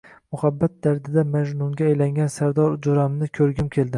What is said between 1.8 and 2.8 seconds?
aylangan Sardor